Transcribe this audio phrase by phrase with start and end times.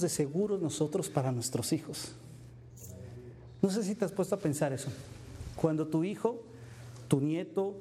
[0.00, 2.12] de seguros nosotros para nuestros hijos.
[3.62, 4.88] No sé si te has puesto a pensar eso.
[5.56, 6.42] Cuando tu hijo,
[7.08, 7.74] tu nieto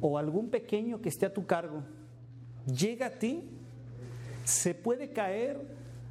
[0.00, 1.82] o algún pequeño que esté a tu cargo
[2.66, 3.44] llega a ti,
[4.44, 5.60] se puede caer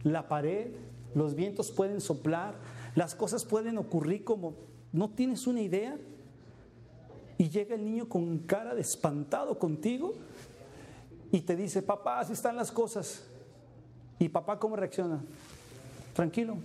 [0.03, 0.71] la pared,
[1.13, 2.55] los vientos pueden soplar,
[2.95, 4.55] las cosas pueden ocurrir como
[4.91, 5.97] no tienes una idea.
[7.37, 10.13] Y llega el niño con cara de espantado contigo
[11.31, 13.23] y te dice, papá, así están las cosas.
[14.19, 15.19] ¿Y papá cómo reacciona?
[16.13, 16.57] Tranquilo,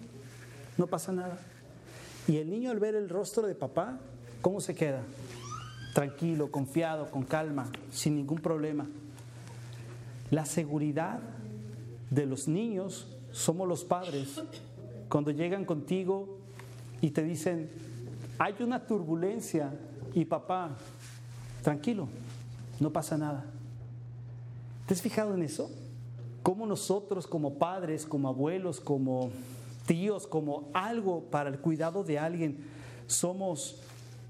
[0.77, 1.39] no pasa nada.
[2.29, 3.99] Y el niño al ver el rostro de papá,
[4.41, 5.03] ¿cómo se queda?
[5.95, 8.87] Tranquilo, confiado, con calma, sin ningún problema.
[10.31, 11.19] La seguridad
[12.11, 14.41] de los niños somos los padres.
[15.09, 16.39] Cuando llegan contigo
[17.01, 17.69] y te dicen,
[18.39, 19.73] hay una turbulencia
[20.15, 20.71] y papá,
[21.63, 22.09] tranquilo,
[22.79, 23.45] no pasa nada.
[24.87, 25.71] ¿Te has fijado en eso?
[26.43, 29.31] Cómo nosotros como padres, como abuelos, como
[29.87, 32.65] tíos, como algo para el cuidado de alguien,
[33.07, 33.81] somos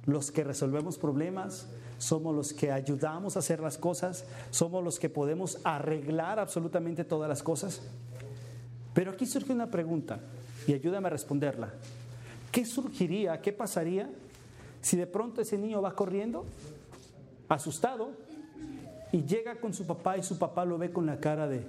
[0.06, 5.10] los que resolvemos problemas, somos los que ayudamos a hacer las cosas, somos los que
[5.10, 7.82] podemos arreglar absolutamente todas las cosas.
[8.94, 10.20] Pero aquí surge una pregunta
[10.66, 11.72] y ayúdame a responderla.
[12.50, 14.10] ¿Qué surgiría, qué pasaría
[14.80, 16.46] si de pronto ese niño va corriendo,
[17.48, 18.12] asustado,
[19.12, 21.64] y llega con su papá y su papá lo ve con la cara de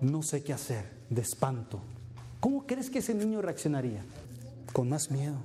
[0.00, 1.80] no sé qué hacer, de espanto.
[2.40, 4.02] ¿Cómo crees que ese niño reaccionaría?
[4.72, 5.36] Con más miedo.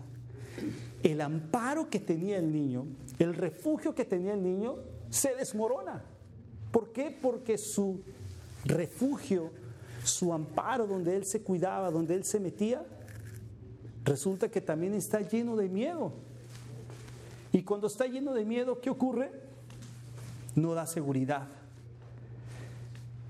[1.03, 2.85] El amparo que tenía el niño,
[3.19, 4.77] el refugio que tenía el niño,
[5.11, 6.03] se desmorona.
[6.71, 7.15] ¿Por qué?
[7.21, 8.01] Porque su
[8.65, 9.51] refugio,
[10.03, 12.83] su amparo donde él se cuidaba, donde él se metía,
[14.03, 16.13] resulta que también está lleno de miedo.
[17.51, 19.46] Y cuando está lleno de miedo, ¿qué ocurre?
[20.57, 21.47] No da seguridad.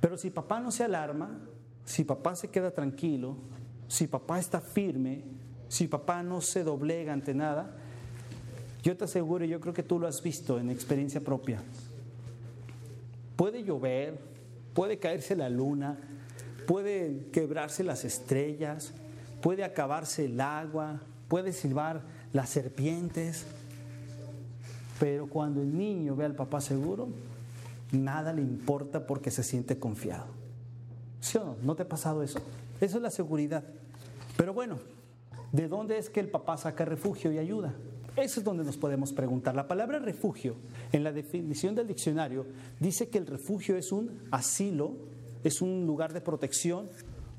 [0.02, 1.40] Pero si papá no se alarma,
[1.86, 3.36] si papá se queda tranquilo,
[3.88, 5.24] si papá está firme,
[5.68, 7.76] si papá no se doblega ante nada,
[8.84, 11.62] yo te aseguro, yo creo que tú lo has visto en experiencia propia.
[13.36, 14.20] Puede llover,
[14.74, 15.98] puede caerse la luna,
[16.66, 18.94] puede quebrarse las estrellas,
[19.42, 22.04] puede acabarse el agua, puede silbar
[22.34, 23.46] las serpientes,
[25.00, 27.10] pero cuando el niño ve al papá seguro,
[27.92, 30.26] nada le importa porque se siente confiado.
[31.20, 31.56] ¿Sí o no?
[31.64, 32.40] ¿No te ha pasado eso?
[32.80, 33.64] Eso es la seguridad.
[34.36, 34.78] Pero bueno,
[35.52, 37.74] ¿de dónde es que el papá saca refugio y ayuda?
[38.16, 39.56] Eso es donde nos podemos preguntar.
[39.56, 40.56] La palabra refugio,
[40.92, 42.48] en la definición del diccionario,
[42.80, 44.94] dice que el refugio es un asilo,
[45.44, 46.90] es un lugar de protección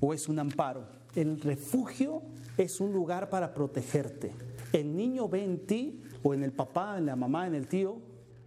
[0.01, 0.85] o es un amparo.
[1.17, 2.23] El refugio
[2.57, 4.33] es un lugar para protegerte.
[4.73, 7.99] El niño ve en ti o en el papá, en la mamá, en el tío,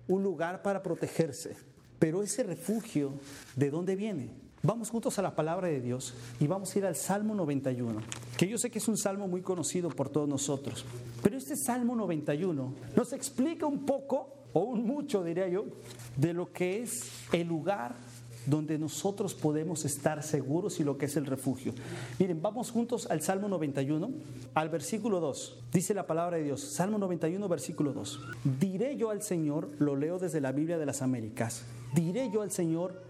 [0.08, 1.56] un lugar para protegerse.
[2.00, 3.14] Pero ese refugio,
[3.56, 4.30] ¿de dónde viene?
[4.64, 8.00] Vamos juntos a la palabra de Dios y vamos a ir al Salmo 91,
[8.38, 10.86] que yo sé que es un salmo muy conocido por todos nosotros.
[11.24, 15.66] Pero este Salmo 91 nos explica un poco, o un mucho diría yo,
[16.16, 17.96] de lo que es el lugar
[18.46, 21.74] donde nosotros podemos estar seguros y lo que es el refugio.
[22.20, 24.10] Miren, vamos juntos al Salmo 91,
[24.54, 25.60] al versículo 2.
[25.72, 28.20] Dice la palabra de Dios, Salmo 91, versículo 2.
[28.60, 31.64] Diré yo al Señor, lo leo desde la Biblia de las Américas,
[31.94, 33.04] diré yo al Señor,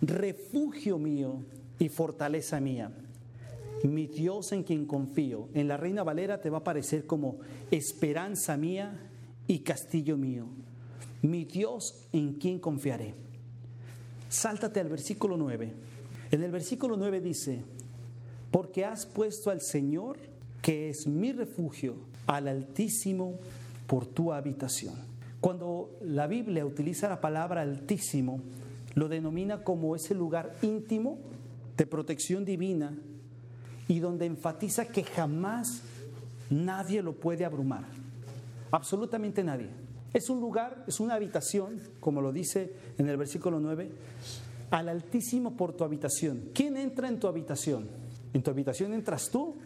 [0.00, 1.42] refugio mío
[1.78, 2.92] y fortaleza mía.
[3.84, 5.48] Mi Dios en quien confío.
[5.54, 7.38] En la Reina Valera te va a parecer como
[7.70, 9.08] esperanza mía
[9.46, 10.46] y castillo mío.
[11.22, 13.27] Mi Dios en quien confiaré.
[14.28, 15.72] Sáltate al versículo 9.
[16.30, 17.62] En el versículo 9 dice,
[18.50, 20.18] porque has puesto al Señor,
[20.62, 21.96] que es mi refugio,
[22.26, 23.38] al Altísimo
[23.86, 24.94] por tu habitación.
[25.40, 28.40] Cuando la Biblia utiliza la palabra Altísimo,
[28.94, 31.18] lo denomina como ese lugar íntimo
[31.76, 32.98] de protección divina
[33.86, 35.82] y donde enfatiza que jamás
[36.50, 37.84] nadie lo puede abrumar.
[38.70, 39.68] Absolutamente nadie.
[40.12, 43.90] Es un lugar, es una habitación, como lo dice en el versículo 9,
[44.70, 46.50] al Altísimo por tu habitación.
[46.54, 47.88] ¿Quién entra en tu habitación?
[48.32, 49.56] En tu habitación entras tú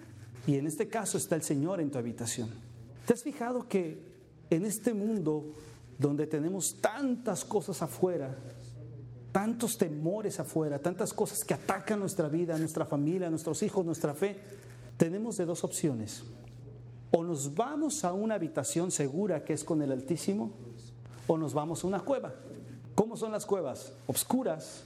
[0.46, 2.50] y en este caso está el Señor en tu habitación.
[3.06, 4.12] ¿Te has fijado que
[4.50, 5.54] en este mundo
[5.98, 8.36] donde tenemos tantas cosas afuera,
[9.30, 14.36] tantos temores afuera, tantas cosas que atacan nuestra vida, nuestra familia, nuestros hijos, nuestra fe,
[14.96, 16.22] tenemos de dos opciones.
[17.12, 20.50] O nos vamos a una habitación segura que es con el Altísimo,
[21.26, 22.34] o nos vamos a una cueva.
[22.94, 23.92] ¿Cómo son las cuevas?
[24.06, 24.84] Obscuras.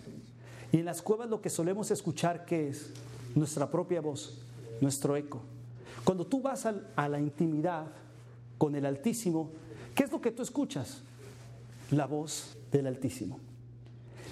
[0.73, 2.91] Y en las cuevas lo que solemos escuchar que es
[3.35, 4.39] nuestra propia voz,
[4.81, 5.41] nuestro eco.
[6.05, 7.87] Cuando tú vas a la intimidad
[8.59, 9.51] con el Altísimo,
[9.95, 11.03] ¿qué es lo que tú escuchas?
[11.91, 13.39] La voz del Altísimo.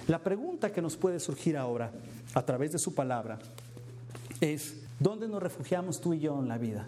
[0.07, 1.91] La pregunta que nos puede surgir ahora
[2.33, 3.39] a través de su palabra
[4.39, 6.87] es, ¿dónde nos refugiamos tú y yo en la vida?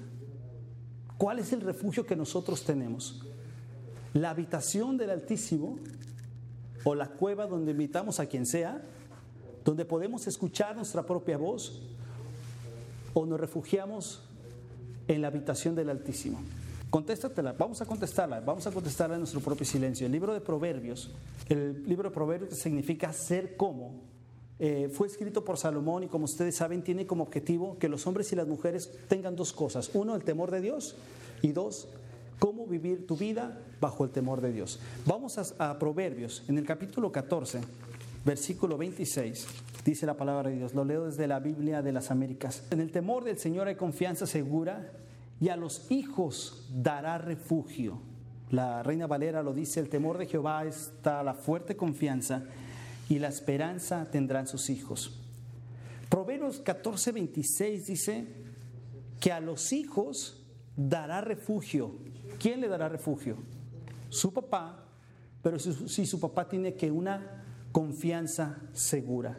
[1.17, 3.21] ¿Cuál es el refugio que nosotros tenemos?
[4.13, 5.79] ¿La habitación del Altísimo
[6.83, 8.81] o la cueva donde invitamos a quien sea,
[9.65, 11.81] donde podemos escuchar nuestra propia voz
[13.13, 14.21] o nos refugiamos
[15.07, 16.39] en la habitación del Altísimo?
[16.89, 20.05] Contéstatela, vamos a contestarla, vamos a contestarla en nuestro propio silencio.
[20.05, 21.11] El libro de Proverbios,
[21.49, 24.06] el libro de Proverbios significa ser como,
[24.59, 28.31] eh, fue escrito por Salomón y como ustedes saben tiene como objetivo que los hombres
[28.31, 29.91] y las mujeres tengan dos cosas.
[29.93, 30.95] Uno, el temor de Dios
[31.41, 31.87] y dos,
[32.39, 34.79] cómo vivir tu vida bajo el temor de Dios.
[35.05, 37.61] Vamos a, a Proverbios, en el capítulo 14,
[38.25, 39.47] versículo 26.
[39.85, 42.63] Dice la palabra de Dios, lo leo desde la Biblia de las Américas.
[42.71, 44.91] En el temor del Señor hay confianza segura
[45.39, 47.99] y a los hijos dará refugio.
[48.49, 52.43] La reina Valera lo dice, el temor de Jehová está la fuerte confianza
[53.09, 55.19] y la esperanza tendrán sus hijos.
[56.09, 58.27] Proverbios 14, 26 dice
[59.19, 60.45] que a los hijos
[60.75, 61.91] dará refugio.
[62.39, 63.37] ¿Quién le dará refugio?
[64.09, 64.85] Su papá,
[65.41, 69.37] pero si, su papá tiene que una confianza segura.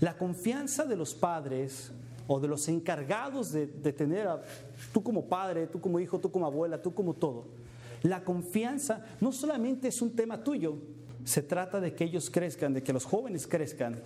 [0.00, 1.92] La confianza de los padres
[2.26, 4.42] o de los encargados de, tener a
[4.92, 7.46] tú como padre, tú como hijo, tú como abuela, tú como todo.
[8.02, 10.76] La confianza no solamente es un tema tuyo,
[11.24, 14.00] se trata de que ellos crezcan, de que los jóvenes crezcan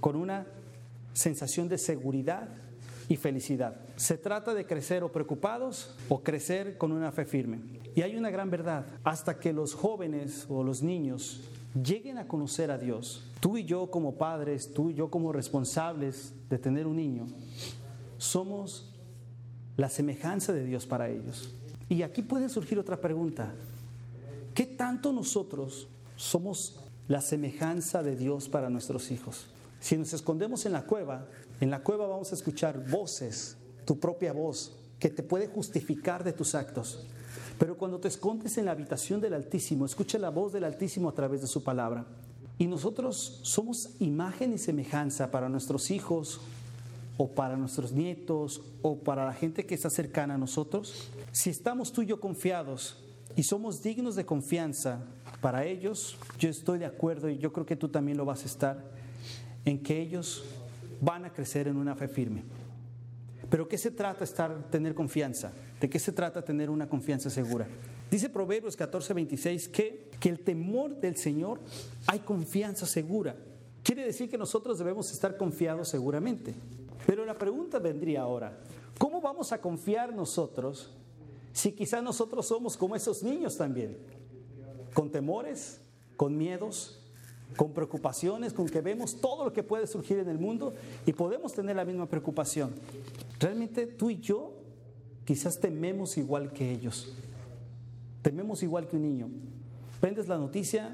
[0.00, 0.46] con una
[1.12, 2.48] sensación de seguridad
[3.08, 3.76] y felicidad.
[3.96, 7.60] Se trata de crecer o preocupados o crecer con una fe firme.
[7.94, 11.42] Y hay una gran verdad, hasta que los jóvenes o los niños
[11.80, 16.32] lleguen a conocer a Dios, tú y yo como padres, tú y yo como responsables
[16.48, 17.26] de tener un niño,
[18.18, 18.90] somos
[19.76, 21.52] la semejanza de Dios para ellos.
[21.88, 23.52] Y aquí puede surgir otra pregunta.
[24.54, 25.88] ¿Qué tanto nosotros
[26.24, 26.76] somos
[27.06, 29.46] la semejanza de Dios para nuestros hijos?
[29.80, 31.26] Si nos escondemos en la cueva,
[31.60, 36.32] en la cueva vamos a escuchar voces, tu propia voz, que te puede justificar de
[36.32, 37.04] tus actos.
[37.58, 41.14] Pero cuando te escondes en la habitación del Altísimo, escucha la voz del Altísimo a
[41.14, 42.06] través de su palabra.
[42.56, 46.40] Y nosotros somos imagen y semejanza para nuestros hijos
[47.18, 51.08] o para nuestros nietos o para la gente que está cercana a nosotros.
[51.32, 52.96] Si estamos tú y yo confiados
[53.36, 55.00] y somos dignos de confianza
[55.44, 58.46] para ellos, yo estoy de acuerdo y yo creo que tú también lo vas a
[58.46, 58.82] estar,
[59.66, 60.42] en que ellos
[61.02, 62.42] van a crecer en una fe firme.
[63.50, 65.52] Pero ¿qué se trata estar, tener confianza?
[65.78, 67.66] ¿De qué se trata tener una confianza segura?
[68.10, 71.60] Dice Proverbios 14, 26 que, que el temor del Señor
[72.06, 73.36] hay confianza segura.
[73.82, 76.54] Quiere decir que nosotros debemos estar confiados seguramente.
[77.06, 78.60] Pero la pregunta vendría ahora,
[78.96, 80.90] ¿cómo vamos a confiar nosotros
[81.52, 84.23] si quizás nosotros somos como esos niños también?
[84.94, 85.80] Con temores,
[86.16, 87.00] con miedos,
[87.56, 90.74] con preocupaciones, con que vemos todo lo que puede surgir en el mundo
[91.06, 92.72] y podemos tener la misma preocupación.
[93.38, 94.54] Realmente tú y yo
[95.24, 97.14] quizás tememos igual que ellos.
[98.22, 99.28] Tememos igual que un niño.
[100.00, 100.90] Prendes la noticia,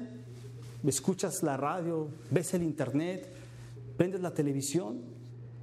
[0.85, 3.27] escuchas la radio, ves el internet,
[3.97, 5.01] prendes la televisión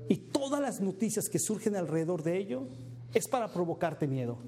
[0.08, 2.62] y todas las noticias que surgen alrededor de ello
[3.14, 4.38] es para provocarte miedo.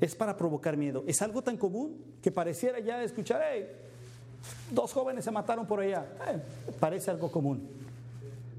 [0.00, 1.04] Es para provocar miedo.
[1.06, 3.66] Es algo tan común que pareciera ya escuchar, hey,
[4.70, 6.06] dos jóvenes se mataron por allá.
[6.28, 6.40] Eh,
[6.78, 7.68] parece algo común.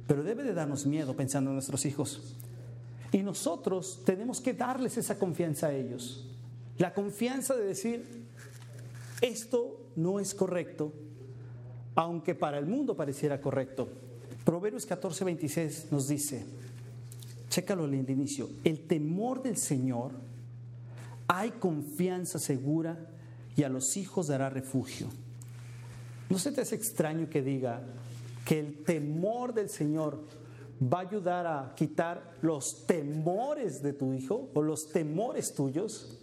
[0.07, 2.35] Pero debe de darnos miedo pensando en nuestros hijos.
[3.11, 6.25] Y nosotros tenemos que darles esa confianza a ellos.
[6.77, 8.05] La confianza de decir,
[9.21, 10.93] esto no es correcto,
[11.95, 13.89] aunque para el mundo pareciera correcto.
[14.45, 16.45] Proverbios 14, 26 nos dice,
[17.49, 20.11] chécalo al inicio, el temor del Señor,
[21.29, 22.97] hay confianza segura
[23.55, 25.07] y a los hijos dará refugio.
[26.27, 27.83] ¿No se te hace extraño que diga
[28.45, 30.19] que el temor del Señor
[30.81, 36.17] va a ayudar a quitar los temores de tu hijo o los temores tuyos?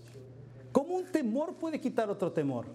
[0.72, 2.66] ¿Cómo un temor puede quitar otro temor?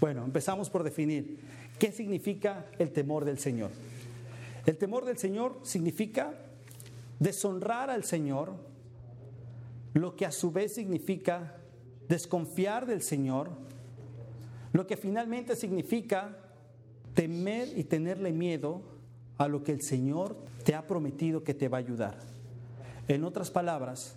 [0.00, 1.40] Bueno, empezamos por definir
[1.78, 3.70] qué significa el temor del Señor.
[4.66, 6.34] El temor del Señor significa
[7.18, 8.52] deshonrar al Señor,
[9.94, 11.56] lo que a su vez significa
[12.10, 13.50] desconfiar del Señor,
[14.72, 16.36] lo que finalmente significa
[17.14, 18.82] temer y tenerle miedo
[19.38, 22.18] a lo que el Señor te ha prometido que te va a ayudar.
[23.06, 24.16] En otras palabras,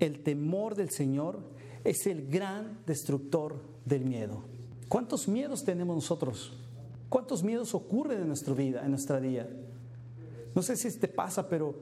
[0.00, 1.40] el temor del Señor
[1.82, 3.56] es el gran destructor
[3.86, 4.44] del miedo.
[4.88, 6.52] ¿Cuántos miedos tenemos nosotros?
[7.08, 9.48] ¿Cuántos miedos ocurren en nuestra vida, en nuestra día?
[10.54, 11.74] No sé si te pasa, pero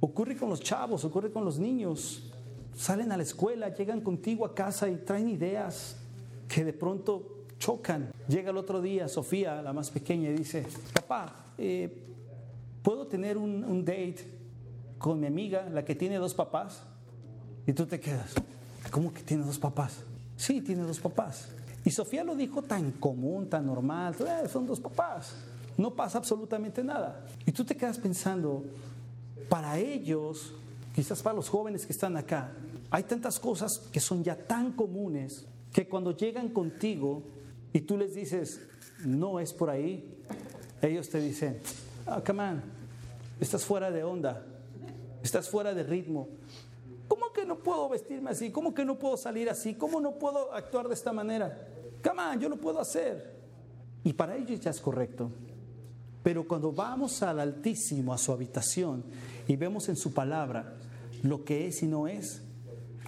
[0.00, 2.32] ocurre con los chavos, ocurre con los niños.
[2.78, 5.96] Salen a la escuela, llegan contigo a casa y traen ideas
[6.46, 8.12] que de pronto chocan.
[8.28, 11.92] Llega el otro día Sofía, la más pequeña, y dice, papá, eh,
[12.80, 14.18] ¿puedo tener un, date
[14.96, 16.84] con mi amiga, la que tiene dos papás,
[17.66, 18.34] y tú te quedas,
[18.92, 20.04] ¿cómo que tiene dos papás?
[20.36, 21.48] Sí, tiene dos papás.
[21.84, 25.34] Y Sofía lo dijo tan común, tan normal, eh, son dos papás,
[25.76, 27.26] no pasa absolutamente nada.
[27.44, 28.62] Y tú te quedas pensando,
[29.48, 30.54] para ellos,
[30.94, 32.52] quizás para los jóvenes que están acá,
[32.90, 37.22] hay tantas cosas que son ya tan comunes que cuando llegan contigo
[37.72, 38.60] y tú les dices,
[39.04, 40.24] no es por ahí,
[40.80, 41.60] ellos te dicen,
[42.06, 42.62] ah, come on,
[43.40, 44.44] estás fuera de onda,
[45.22, 46.28] estás fuera de ritmo.
[47.06, 48.50] ¿Cómo que no puedo vestirme así?
[48.50, 49.74] ¿Cómo que no puedo salir así?
[49.74, 51.68] ¿Cómo no puedo actuar de esta manera?
[52.02, 53.38] Come on, yo lo puedo hacer.
[54.04, 55.30] Y para ellos ya es correcto.
[56.22, 59.04] Pero cuando vamos al Altísimo, a su habitación,
[59.46, 60.74] y vemos en su palabra
[61.22, 62.42] lo que es y no es,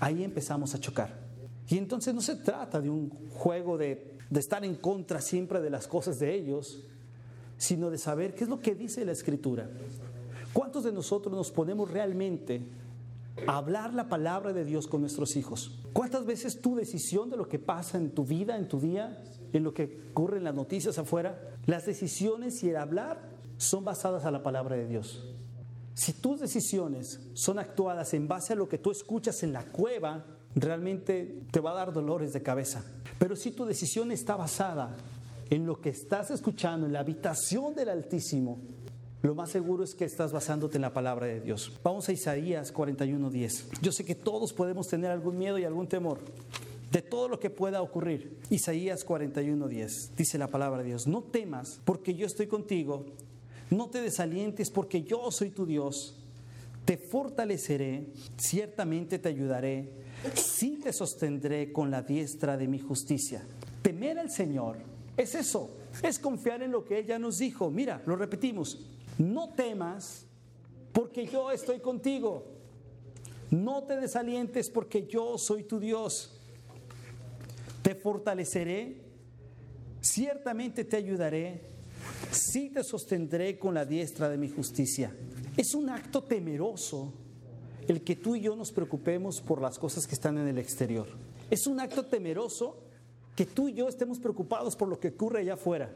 [0.01, 1.21] ahí empezamos a chocar.
[1.69, 5.87] Y entonces no se trata de un juego de, estar en contra siempre de las
[5.87, 6.83] cosas de ellos,
[7.57, 9.71] sino de saber qué es lo que dice la Escritura.
[10.53, 12.67] ¿Cuántos de nosotros nos ponemos realmente
[13.47, 15.79] a hablar la palabra de Dios con nuestros hijos?
[15.93, 19.63] ¿Cuántas veces tu decisión de lo que pasa en tu vida, en tu día, en
[19.63, 23.29] lo que ocurre en las noticias afuera, las decisiones y el hablar
[23.59, 25.25] son basadas a la palabra de Dios?
[25.95, 30.25] Si tus decisiones son actuadas en base a lo que tú escuchas en la cueva,
[30.55, 32.85] realmente te va a dar dolores de cabeza.
[33.19, 34.97] Pero si tu decisión está basada
[35.51, 38.61] en lo que estás escuchando, en la habitación del Altísimo,
[39.23, 41.79] lo más seguro es que estás basándote en la palabra de Dios.
[41.83, 43.67] Vamos a Isaías 41:10.
[43.83, 46.21] Yo sé que todos podemos tener algún miedo y algún temor
[46.91, 48.39] de todo lo que pueda ocurrir.
[48.49, 53.05] Isaías 41:10 dice la palabra de Dios, no temas porque yo estoy contigo,
[53.71, 56.17] no te desalientes porque yo soy tu Dios,
[56.85, 59.93] te fortaleceré, ciertamente te ayudaré,
[60.35, 63.47] sí te sostendré con la diestra de mi justicia.
[63.83, 64.79] Temer al Señor
[65.17, 65.71] es eso,
[66.03, 67.71] es confiar en lo que Él ya nos dijo.
[67.71, 68.87] Mira, lo repetimos,
[69.19, 70.27] no temas
[70.93, 72.47] porque yo estoy contigo.
[73.51, 76.41] No te desalientes porque yo soy tu Dios.
[77.83, 79.01] Te fortaleceré,
[80.01, 81.61] ciertamente te ayudaré,
[82.31, 85.15] sí te sostendré con la diestra de mi justicia.
[85.57, 87.13] Es un acto temeroso
[87.89, 91.07] el que tú y yo nos preocupemos por las cosas que están en el exterior.
[91.51, 92.79] Es un acto temeroso
[93.35, 95.91] que tú y yo estemos preocupados por lo que ocurre allá afuera.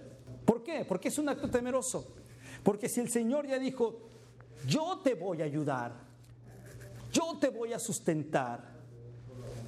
[0.45, 0.85] ¿Por qué?
[0.87, 2.07] Porque es un acto temeroso.
[2.63, 4.01] Porque si el Señor ya dijo,
[4.67, 5.95] yo te voy a ayudar,
[7.13, 8.75] yo te voy a sustentar,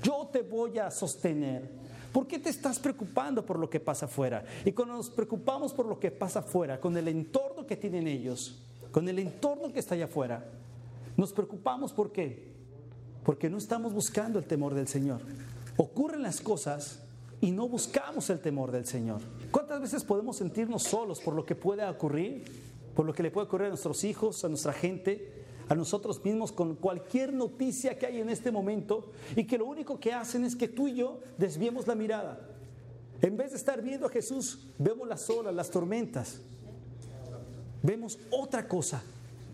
[0.03, 1.71] yo te voy a sostener,
[2.17, 4.43] ¿por qué te estás preocupando por lo que pasa afuera?
[4.65, 8.63] Y cuando nos preocupamos por lo que pasa afuera, con el entorno que tienen ellos,
[8.91, 10.43] con el entorno que está allá afuera,
[11.15, 12.55] nos preocupamos por qué?
[13.23, 15.21] Porque no estamos buscando el temor del Señor.
[15.77, 17.03] Ocurren las cosas
[17.43, 19.21] y no buscamos el temor del Señor.
[19.51, 22.45] ¿Cuántas veces podemos sentirnos solos por lo que pueda ocurrir?
[22.95, 26.53] Por lo que le puede ocurrir a nuestros hijos, a nuestra gente, a nosotros mismos
[26.53, 30.55] con cualquier noticia que hay en este momento y que lo único que hacen es
[30.55, 32.41] que tú y yo desviemos la mirada.
[33.21, 36.41] En vez de estar viendo a Jesús, vemos las olas, las tormentas.
[37.83, 39.03] Vemos otra cosa.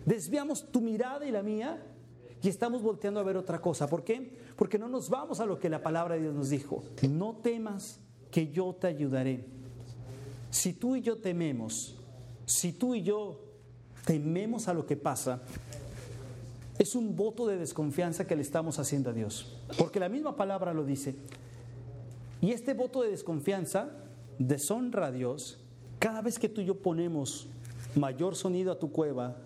[0.05, 1.81] Desviamos tu mirada y la mía
[2.41, 3.87] y estamos volteando a ver otra cosa.
[3.87, 4.37] ¿Por qué?
[4.57, 6.83] Porque no nos vamos a lo que la palabra de Dios nos dijo.
[7.09, 7.99] No temas
[8.31, 9.45] que yo te ayudaré.
[10.49, 11.95] Si tú y yo tememos,
[12.45, 13.39] si tú y yo
[14.05, 15.41] tememos a lo que pasa,
[16.79, 19.57] es un voto de desconfianza que le estamos haciendo a Dios.
[19.77, 21.15] Porque la misma palabra lo dice.
[22.41, 23.89] Y este voto de desconfianza
[24.39, 25.59] deshonra a Dios
[25.99, 27.47] cada vez que tú y yo ponemos
[27.95, 29.37] mayor sonido a tu cueva,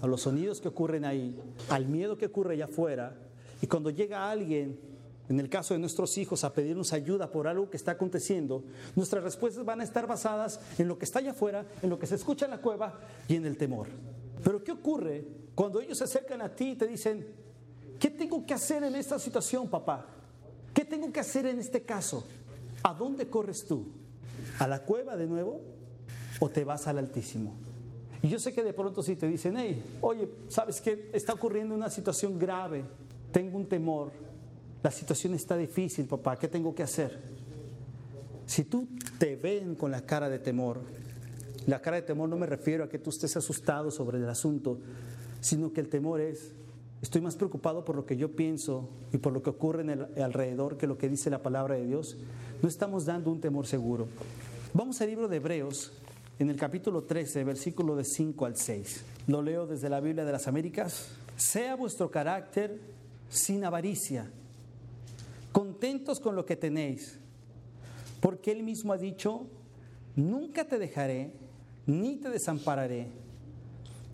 [0.00, 1.38] a los sonidos que ocurren ahí,
[1.68, 3.14] al miedo que ocurre allá afuera,
[3.60, 4.78] y cuando llega alguien,
[5.28, 8.64] en el caso de nuestros hijos, a pedirnos ayuda por algo que está aconteciendo,
[8.94, 12.06] nuestras respuestas van a estar basadas en lo que está allá afuera, en lo que
[12.06, 13.88] se escucha en la cueva y en el temor.
[14.42, 17.26] Pero ¿qué ocurre cuando ellos se acercan a ti y te dicen,
[17.98, 20.06] ¿qué tengo que hacer en esta situación, papá?
[20.74, 22.26] ¿Qué tengo que hacer en este caso?
[22.82, 23.86] ¿A dónde corres tú?
[24.58, 25.62] ¿A la cueva de nuevo
[26.40, 27.54] o te vas al Altísimo?
[28.22, 31.10] Y yo sé que de pronto si te dicen, hey, oye, ¿sabes qué?
[31.12, 32.84] Está ocurriendo una situación grave,
[33.32, 34.10] tengo un temor,
[34.82, 37.20] la situación está difícil, papá, ¿qué tengo que hacer?
[38.46, 38.88] Si tú
[39.18, 40.80] te ven con la cara de temor,
[41.66, 44.78] la cara de temor no me refiero a que tú estés asustado sobre el asunto,
[45.40, 46.52] sino que el temor es,
[47.02, 50.22] estoy más preocupado por lo que yo pienso y por lo que ocurre en el
[50.22, 52.16] alrededor que lo que dice la palabra de Dios,
[52.62, 54.06] no estamos dando un temor seguro.
[54.74, 55.92] Vamos al libro de Hebreos,
[56.38, 59.04] en el capítulo 13, versículo de 5 al 6.
[59.26, 61.08] Lo leo desde la Biblia de las Américas.
[61.36, 62.78] Sea vuestro carácter
[63.28, 64.30] sin avaricia,
[65.52, 67.18] contentos con lo que tenéis,
[68.20, 69.46] porque Él mismo ha dicho,
[70.14, 71.32] nunca te dejaré
[71.86, 73.08] ni te desampararé.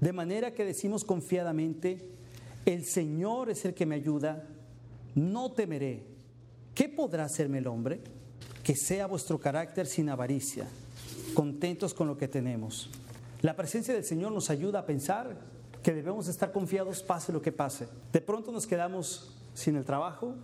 [0.00, 2.08] De manera que decimos confiadamente,
[2.66, 4.46] el Señor es el que me ayuda,
[5.14, 6.04] no temeré.
[6.74, 8.00] ¿Qué podrá hacerme el hombre?
[8.62, 10.66] Que sea vuestro carácter sin avaricia,
[11.34, 12.90] contentos con lo que tenemos.
[13.42, 15.36] La presencia del Señor nos ayuda a pensar
[15.82, 17.88] que debemos estar confiados pase lo que pase.
[18.12, 20.36] De pronto nos quedamos sin el trabajo,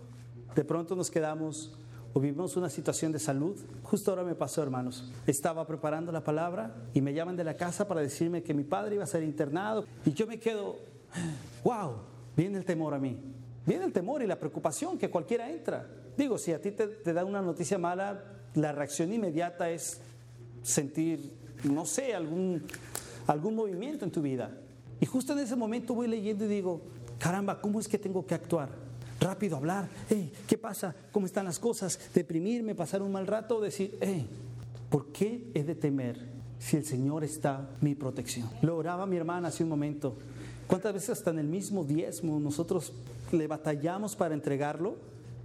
[0.55, 1.71] de pronto nos quedamos
[2.13, 3.55] o vivimos una situación de salud.
[3.83, 5.11] Justo ahora me pasó, hermanos.
[5.27, 8.95] Estaba preparando la palabra y me llaman de la casa para decirme que mi padre
[8.95, 10.77] iba a ser internado y yo me quedo,
[11.63, 11.97] wow,
[12.35, 13.17] viene el temor a mí.
[13.65, 15.87] Viene el temor y la preocupación que cualquiera entra.
[16.17, 18.23] Digo, si a ti te, te da una noticia mala,
[18.55, 20.01] la reacción inmediata es
[20.63, 22.63] sentir, no sé, algún,
[23.27, 24.57] algún movimiento en tu vida.
[24.99, 26.81] Y justo en ese momento voy leyendo y digo,
[27.19, 28.69] caramba, ¿cómo es que tengo que actuar?
[29.19, 30.95] Rápido hablar, hey, ¿qué pasa?
[31.11, 31.99] ¿Cómo están las cosas?
[32.13, 34.25] Deprimirme, pasar un mal rato decir, hey,
[34.89, 36.17] ¿por qué he de temer
[36.57, 38.49] si el Señor está mi protección?
[38.61, 40.15] Lo oraba mi hermana hace un momento.
[40.67, 42.93] ¿Cuántas veces hasta en el mismo diezmo nosotros
[43.33, 44.95] le batallamos para entregarlo?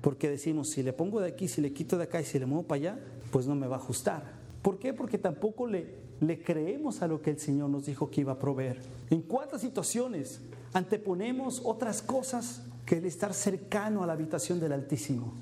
[0.02, 2.46] Porque decimos, si le pongo de aquí, si le quito de acá y si le
[2.46, 2.98] muevo para allá,
[3.32, 4.34] pues no me va a ajustar.
[4.62, 4.92] ¿Por qué?
[4.92, 8.38] Porque tampoco le, le creemos a lo que el Señor nos dijo que iba a
[8.38, 8.80] proveer.
[9.10, 10.40] ¿En cuántas situaciones
[10.74, 15.32] anteponemos otras cosas que el estar cercano a la habitación del Altísimo?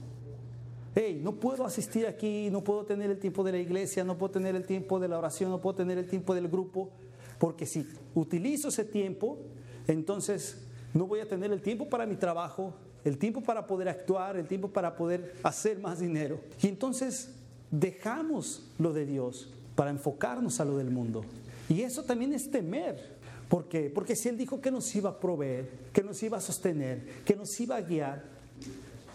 [0.94, 4.32] Hey, no puedo asistir aquí, no puedo tener el tiempo de la iglesia, no puedo
[4.32, 6.90] tener el tiempo de la oración, no puedo tener el tiempo del grupo,
[7.38, 9.38] porque si utilizo ese tiempo,
[9.86, 14.36] entonces no voy a tener el tiempo para mi trabajo, el tiempo para poder actuar,
[14.36, 16.40] el tiempo para poder hacer más dinero.
[16.62, 17.34] Y entonces
[17.70, 21.24] dejamos lo de Dios para enfocarnos a lo del mundo.
[21.68, 23.16] Y eso también es temer.
[23.52, 23.90] ¿Por qué?
[23.90, 27.36] Porque si Él dijo que nos iba a proveer, que nos iba a sostener, que
[27.36, 28.24] nos iba a guiar,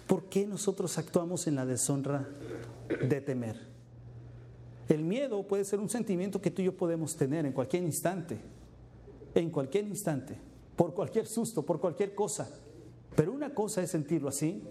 [0.05, 2.29] ¿por qué nosotros actuamos en la deshonra
[2.87, 3.59] de temer?
[4.89, 8.37] El miedo puede ser un sentimiento que tú y yo podemos tener en cualquier instante,
[9.33, 10.37] en cualquier instante,
[10.75, 12.47] por cualquier susto, por cualquier cosa.
[13.15, 14.61] Pero una cosa es sentirlo así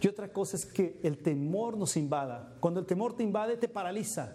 [0.00, 2.56] y otra cosa es que el temor nos invada.
[2.58, 4.34] Cuando el temor te invade, te paraliza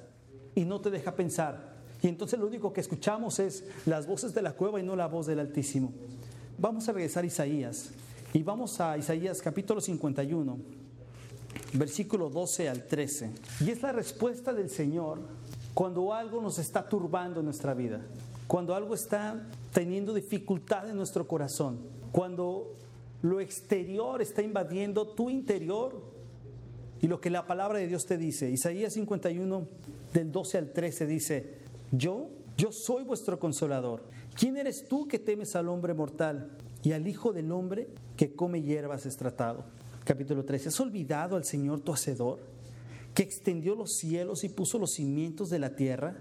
[0.56, 1.77] y no te deja pensar.
[2.02, 5.08] Y entonces lo único que escuchamos es las voces de la cueva y no la
[5.08, 5.92] voz del Altísimo.
[6.58, 7.90] Vamos a regresar a Isaías
[8.34, 10.58] y vamos a Isaías capítulo 51,
[11.74, 13.32] versículo 12 al 13.
[13.62, 15.20] Y es la respuesta del Señor
[15.74, 18.02] cuando algo nos está turbando en nuestra vida,
[18.48, 21.80] cuando algo está teniendo dificultad en nuestro corazón,
[22.12, 22.76] cuando
[23.22, 26.02] lo exterior está invadiendo tu interior
[27.02, 28.50] y lo que la palabra de Dios te dice.
[28.50, 29.68] Isaías 51
[30.14, 34.04] del 12 al 13 dice, yo, yo soy vuestro consolador.
[34.36, 36.52] ¿Quién eres tú que temes al hombre mortal
[36.84, 39.66] y al Hijo del Hombre que come hierbas estratado?
[40.04, 40.70] Capítulo 13.
[40.70, 42.40] ¿Has olvidado al Señor tu Hacedor,
[43.14, 46.18] que extendió los cielos y puso los cimientos de la tierra,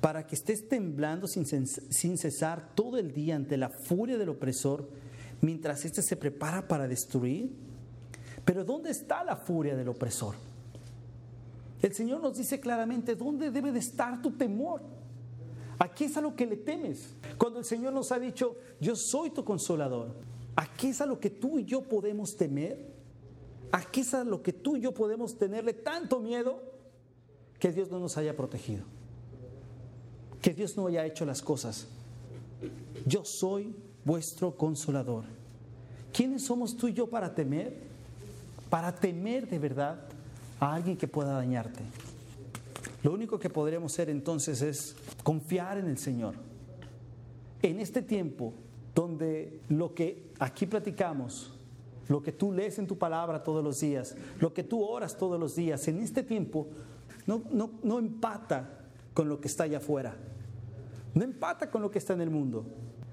[0.00, 4.88] para que estés temblando sin, sin cesar todo el día ante la furia del opresor,
[5.40, 7.50] mientras éste se prepara para destruir?
[8.44, 10.47] Pero ¿dónde está la furia del opresor?
[11.80, 14.82] El Señor nos dice claramente dónde debe de estar tu temor.
[15.78, 17.14] ¿A qué es a lo que le temes?
[17.36, 20.12] Cuando el Señor nos ha dicho, yo soy tu consolador,
[20.56, 22.98] ¿a qué es a lo que tú y yo podemos temer?
[23.70, 26.62] ¿A qué es a lo que tú y yo podemos tenerle tanto miedo
[27.60, 28.84] que Dios no nos haya protegido?
[30.40, 31.86] Que Dios no haya hecho las cosas.
[33.06, 35.24] Yo soy vuestro consolador.
[36.12, 37.76] ¿Quiénes somos tú y yo para temer?
[38.70, 40.08] Para temer de verdad
[40.60, 41.82] a alguien que pueda dañarte.
[43.02, 46.34] Lo único que podremos hacer entonces es confiar en el Señor.
[47.62, 48.54] En este tiempo
[48.94, 51.52] donde lo que aquí platicamos,
[52.08, 55.38] lo que tú lees en tu palabra todos los días, lo que tú oras todos
[55.38, 56.68] los días, en este tiempo
[57.26, 60.16] no, no, no empata con lo que está allá afuera.
[61.14, 62.64] No empata con lo que está en el mundo.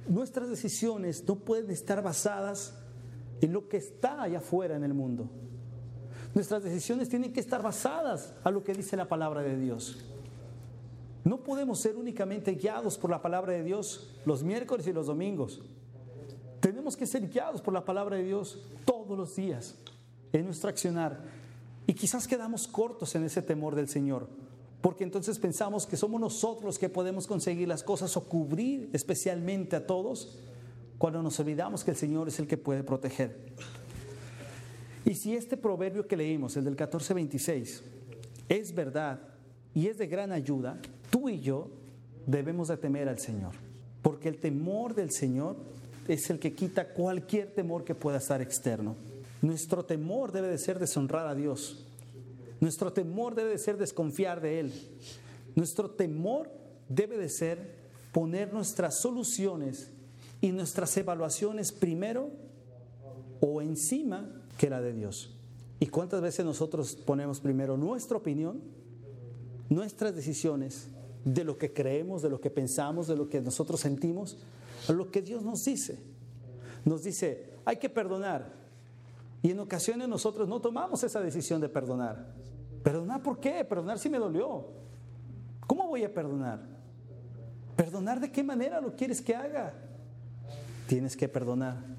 [0.08, 2.76] Nuestras decisiones no pueden estar basadas
[3.42, 5.30] en lo que está allá afuera en el mundo.
[6.36, 10.00] Nuestras decisiones tienen que estar basadas a lo que dice la palabra de Dios.
[11.24, 15.62] No podemos ser únicamente guiados por la palabra de Dios los miércoles y los domingos.
[16.60, 19.76] Tenemos que ser guiados por la palabra de Dios todos los días
[20.34, 21.24] en nuestro accionar.
[21.88, 24.28] Y quizás quedamos cortos en ese temor del Señor,
[24.82, 29.78] porque entonces pensamos que somos nosotros los que podemos conseguir las cosas o cubrir especialmente
[29.78, 30.38] a todos,
[30.98, 33.56] cuando nos olvidamos que el Señor es el que puede proteger.
[35.06, 37.82] Y si este proverbio que leímos, el del 14:26,
[38.50, 39.20] es verdad
[39.74, 40.80] y es de gran ayuda,
[41.12, 41.70] tú y yo
[42.26, 43.54] debemos de temer al Señor.
[44.02, 45.58] Porque el temor del Señor
[46.08, 48.96] es el que quita cualquier temor que pueda estar externo.
[49.42, 51.86] Nuestro temor debe de ser deshonrar a Dios.
[52.60, 54.74] Nuestro temor debe de ser desconfiar de Él.
[55.56, 56.50] Nuestro temor
[56.90, 57.76] debe de ser
[58.12, 59.92] poner nuestras soluciones
[60.42, 62.30] y nuestras evaluaciones primero
[63.42, 65.36] o encima que la de Dios.
[65.80, 68.62] ¿Y cuántas veces nosotros ponemos primero nuestra opinión,
[69.70, 70.90] nuestras decisiones,
[71.26, 74.38] de lo que creemos, de lo que pensamos, de lo que nosotros sentimos,
[74.88, 76.00] a lo que Dios nos dice?
[76.86, 78.54] Nos dice, hay que perdonar.
[79.42, 82.34] Y en ocasiones nosotros no tomamos esa decisión de perdonar.
[82.84, 83.66] ¿Perdonar por qué?
[83.66, 84.68] Perdonar si me dolió.
[85.68, 86.62] ¿Cómo voy a perdonar?
[87.76, 89.74] ¿Perdonar de qué manera lo quieres que haga?
[90.88, 91.95] Tienes que perdonar.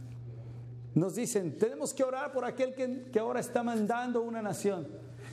[0.97, 4.89] Nos dicen, tenemos que orar por aquel que, ahora está mandando una nación.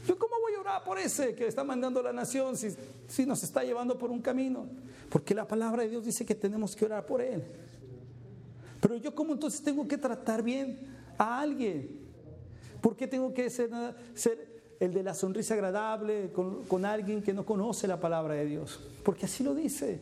[0.06, 2.76] Yo, ¿cómo voy a orar por ese que está mandando la nación si,
[3.08, 4.67] si nos está llevando por un camino?
[5.10, 7.41] Porque la palabra de Dios dice que tenemos que orar por él.
[8.82, 10.82] Pero yo, ¿cómo entonces tengo que tratar bien
[11.17, 11.97] a alguien?
[12.82, 13.69] ¿Por qué tengo que ser,
[14.15, 18.47] ser el de la sonrisa agradable con, con alguien que no conoce la palabra de
[18.47, 18.82] Dios?
[19.02, 20.02] Porque así lo dice.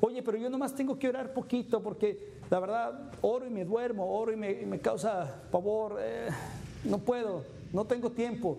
[0.00, 4.10] Oye, pero yo nomás tengo que orar poquito porque la verdad oro y me duermo,
[4.18, 5.98] oro y me, causa pavor.
[6.00, 6.28] Eh,
[6.84, 8.58] no puedo, no tengo tiempo.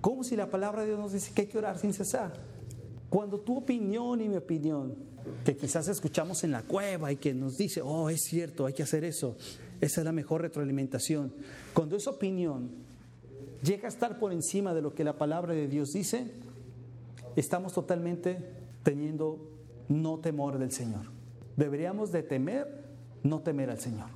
[0.00, 2.32] ¿Cómo si la palabra de Dios nos dice que hay que orar sin cesar?
[3.08, 4.94] Cuando tu opinión y mi opinión,
[5.44, 8.82] que quizás escuchamos en la cueva y que nos dice, oh, es cierto, hay que
[8.82, 9.36] hacer eso,
[9.80, 11.32] esa es la mejor retroalimentación.
[11.74, 12.70] Cuando esa opinión
[13.62, 16.32] llega a estar por encima de lo que la palabra de Dios dice,
[17.36, 18.38] estamos totalmente
[18.82, 19.38] teniendo
[19.88, 21.21] no temor del Señor.
[21.56, 22.84] Deberíamos de temer,
[23.22, 24.08] no temer al Señor.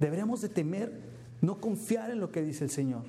[0.00, 1.00] Deberíamos de temer,
[1.40, 3.04] no confiar en lo que dice el Señor.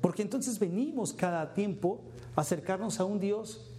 [0.00, 2.00] Porque entonces venimos cada tiempo
[2.34, 3.72] a acercarnos a un Dios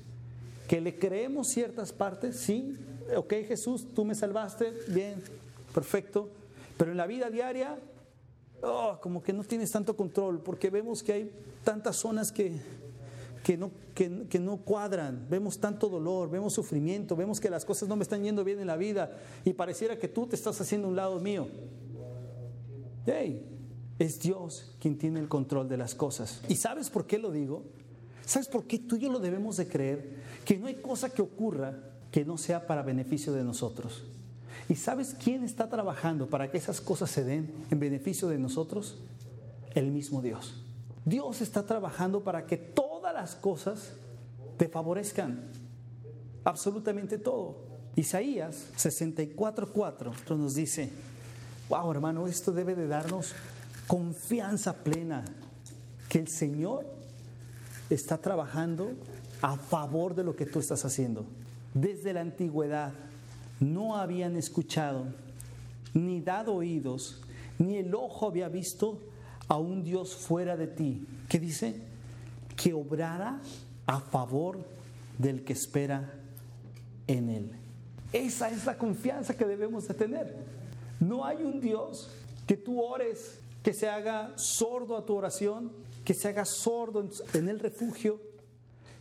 [0.68, 2.76] que le creemos ciertas partes, sí,
[3.16, 5.24] ok Jesús, tú me salvaste, bien,
[5.74, 6.30] perfecto,
[6.78, 7.80] pero en la vida diaria,
[8.62, 11.32] oh, como que no tienes tanto control, porque vemos que hay
[11.64, 12.60] tantas zonas que,
[13.48, 17.96] que no, que, no cuadran, vemos tanto dolor, vemos sufrimiento, vemos que las cosas no
[17.96, 20.98] me están yendo bien en la vida y pareciera que tú te estás haciendo un
[20.98, 21.48] lado mío.
[23.06, 23.48] Hey,
[24.00, 26.42] es Dios quien tiene el control de las cosas.
[26.50, 27.64] ¿Y sabes por qué lo digo?
[28.26, 30.18] ¿Sabes por qué tú y yo lo debemos de creer?
[30.44, 31.74] Que no hay cosa que ocurra
[32.12, 34.04] que no sea para beneficio de nosotros.
[34.68, 38.98] ¿Y sabes quién está trabajando para que esas cosas se den en beneficio de nosotros?
[39.74, 40.66] El mismo Dios.
[41.06, 42.87] Dios está trabajando para que todo
[43.18, 43.94] las cosas
[44.58, 45.50] te favorezcan.
[46.44, 47.66] Absolutamente todo.
[47.96, 50.92] Isaías 64:4 nos dice,
[51.68, 53.34] wow hermano, esto debe de darnos
[53.88, 55.26] confianza plena
[56.08, 56.86] que el Señor
[57.90, 58.92] está trabajando
[59.42, 61.26] a favor de lo que tú estás haciendo.
[61.74, 62.94] Desde la antigüedad
[63.60, 65.06] no habían escuchado,
[65.96, 67.20] ni dado oídos,
[67.58, 69.00] ni el ojo había visto
[69.48, 71.08] a un Dios fuera de ti.
[71.28, 71.97] ¿Qué dice?
[72.58, 73.40] Que obrara
[73.86, 74.58] a favor
[75.18, 76.14] del que espera
[77.08, 77.52] en Él.
[78.12, 80.36] Esa es la confianza que debemos de tener.
[81.00, 82.10] No hay un Dios
[82.46, 85.72] que tú ores, que se haga sordo a tu oración,
[86.04, 88.20] que se haga sordo en el refugio,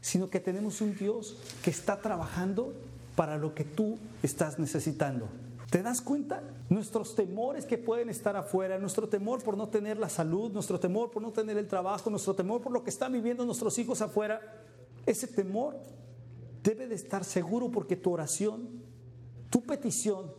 [0.01, 2.73] sino que tenemos un Dios que está trabajando
[3.16, 5.29] para lo que tú estás necesitando.
[5.70, 6.42] ¿Te das cuenta?
[6.68, 11.11] Nuestros temores que pueden estar afuera, nuestro temor por no tener la salud, nuestro temor
[11.11, 14.40] por no tener el trabajo, nuestro temor por lo que están viviendo nuestros hijos afuera,
[15.07, 15.76] ese temor
[16.62, 18.83] debe de estar seguro porque tu oración,
[19.50, 20.33] tu petición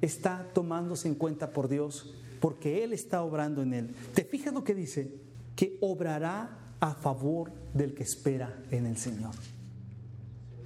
[0.00, 3.94] está tomándose en cuenta por Dios, porque Él está obrando en Él.
[4.14, 5.12] ¿Te fijas lo que dice?
[5.54, 9.34] Que obrará a favor del que espera en el Señor.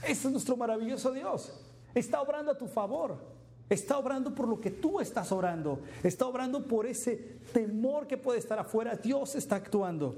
[0.02, 1.52] Ese es nuestro maravilloso Dios.
[1.94, 3.39] Está obrando a tu favor.
[3.70, 5.78] Está obrando por lo que tú estás orando.
[6.02, 7.14] Está obrando por ese
[7.52, 8.96] temor que puede estar afuera.
[8.96, 10.16] Dios está actuando.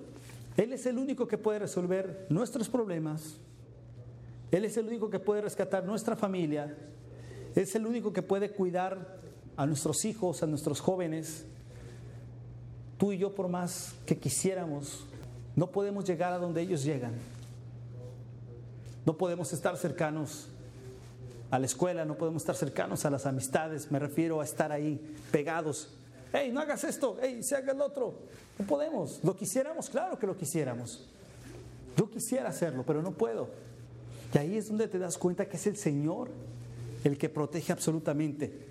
[0.57, 3.37] Él es el único que puede resolver nuestros problemas.
[4.51, 6.75] Él es el único que puede rescatar nuestra familia.
[7.55, 9.19] Es el único que puede cuidar
[9.55, 11.45] a nuestros hijos, a nuestros jóvenes.
[12.97, 15.05] Tú y yo, por más que quisiéramos,
[15.57, 17.12] no podemos llegar a donde ellos llegan.
[19.05, 20.49] No podemos estar cercanos
[21.53, 24.99] a la escuela, no podemos estar cercanos a las amistades, me refiero a estar ahí
[25.31, 25.91] pegados.
[26.33, 28.15] Hey, no hagas esto, hey, se haga el otro.
[28.59, 29.21] No podemos.
[29.23, 31.07] Lo quisiéramos, claro que lo quisiéramos.
[31.95, 33.51] Yo quisiera hacerlo, pero no puedo.
[34.33, 36.31] Y ahí es donde te das cuenta que es el Señor
[37.05, 38.69] el que protege absolutamente.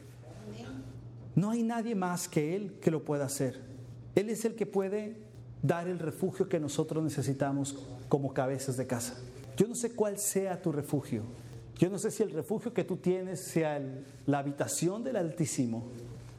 [1.36, 3.62] No hay nadie más que Él que lo pueda hacer.
[4.16, 5.18] Él es el que puede
[5.62, 7.78] dar el refugio que nosotros necesitamos
[8.10, 9.14] como cabezas de casa.
[9.56, 11.22] Yo no sé cuál sea tu refugio.
[11.78, 13.82] Yo no sé si el refugio que tú tienes sea
[14.28, 15.84] la habitación del Altísimo,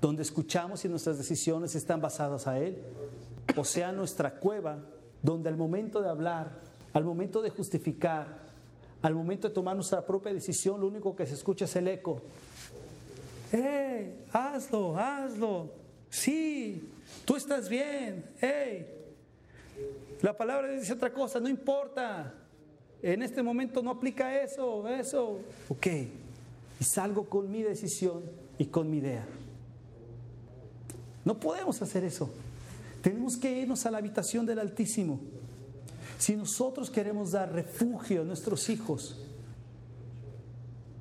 [0.01, 2.79] donde escuchamos y nuestras decisiones están basadas a Él,
[3.57, 4.79] o sea nuestra cueva,
[5.23, 6.61] donde al momento de hablar,
[6.93, 8.43] al momento de justificar,
[9.03, 12.23] al momento de tomar nuestra propia decisión, lo único que se escucha es el eco.
[13.53, 14.25] ¡Eh!
[14.33, 14.97] ¡Hazlo!
[14.97, 15.73] ¡Hazlo!
[16.09, 16.91] Sí,
[17.25, 18.31] tú estás bien.
[18.41, 18.87] Hey,
[20.21, 22.33] la palabra dice otra cosa, no importa.
[23.03, 25.41] En este momento no aplica eso, eso.
[25.69, 25.87] Ok,
[26.81, 28.23] y salgo con mi decisión
[28.59, 29.27] y con mi idea.
[31.25, 32.31] No podemos hacer eso.
[33.03, 35.21] Tenemos que irnos a la habitación del Altísimo.
[36.19, 39.19] Si nosotros queremos dar refugio a nuestros hijos,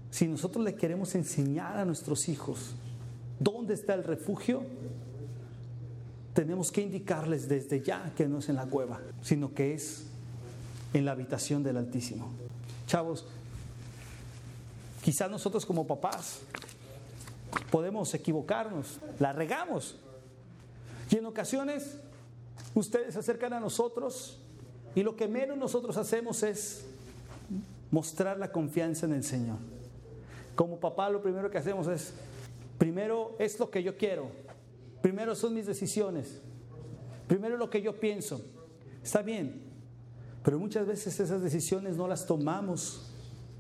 [0.10, 2.76] si nosotros le queremos enseñar a nuestros hijos
[3.40, 4.64] dónde está el refugio,
[6.34, 10.11] tenemos que indicarles desde ya que no es en la cueva, sino que es
[10.94, 12.30] en la habitación del Altísimo.
[12.88, 13.26] Chavos,
[15.04, 16.42] quizás nosotros como papás
[17.70, 19.98] podemos equivocarnos, la regamos.
[21.10, 21.98] Y en ocasiones
[22.74, 24.38] ustedes se acercan a nosotros
[24.96, 26.86] y lo que menos nosotros hacemos es
[27.92, 29.58] mostrar la confianza en el Señor.
[30.56, 32.14] Como papá lo primero que hacemos es,
[32.78, 34.30] primero es lo que yo quiero,
[35.02, 36.40] primero son mis decisiones,
[37.28, 38.42] primero lo que yo pienso.
[39.04, 39.71] Está bien,
[40.44, 43.12] pero muchas veces esas decisiones no las tomamos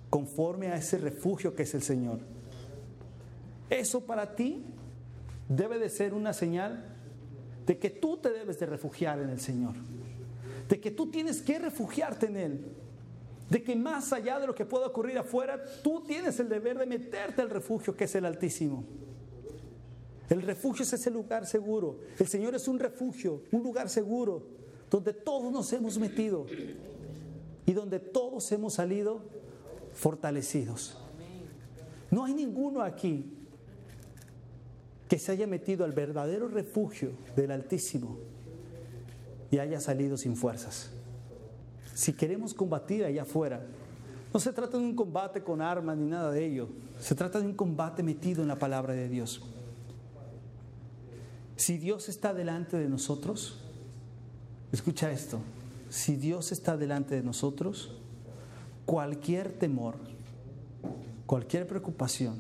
[0.09, 2.19] conforme a ese refugio que es el Señor.
[3.69, 4.65] Eso para ti
[5.47, 6.85] debe de ser una señal
[7.65, 9.75] de que tú te debes de refugiar en el Señor
[10.71, 12.65] de que tú tienes que refugiarte en Él,
[13.49, 16.85] de que más allá de lo que pueda ocurrir afuera, tú tienes el deber de
[16.85, 18.85] meterte al refugio que es el Altísimo.
[20.29, 21.99] El refugio es ese lugar seguro.
[22.17, 24.47] El Señor es un refugio, un lugar seguro,
[24.91, 26.45] donde todos nos hemos metido
[27.65, 29.21] y donde todos hemos salido
[29.93, 30.97] fortalecidos.
[32.11, 33.33] No hay ninguno aquí
[35.07, 38.17] que se haya metido al verdadero refugio del Altísimo
[39.49, 40.91] y haya salido sin fuerzas.
[41.93, 43.65] Si queremos combatir allá afuera,
[44.33, 46.67] no se trata de un combate con armas ni nada de ello,
[46.99, 49.41] se trata de un combate metido en la palabra de Dios.
[51.55, 53.70] Si Dios está delante de nosotros,
[54.71, 55.39] escucha esto,
[55.89, 57.91] si Dios está delante de nosotros,
[58.85, 59.95] cualquier temor,
[61.25, 62.39] cualquier preocupación,